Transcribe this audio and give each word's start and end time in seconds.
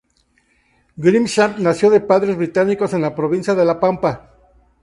Grimshaw 1.07 1.59
nació 1.59 1.91
de 1.91 1.99
padres 2.01 2.35
británicos 2.35 2.95
en 2.95 3.03
la 3.03 3.13
provincia 3.13 3.53
de 3.53 3.65
La 3.65 3.79
Pampa. 3.79 4.31